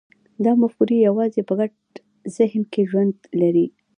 دا 0.43 0.51
مفکورې 0.61 0.97
یوازې 1.07 1.41
په 1.47 1.53
ګډ 1.59 1.71
ذهن 2.35 2.63
کې 2.71 2.81
ژوند 2.89 3.17
لري. 3.41 3.67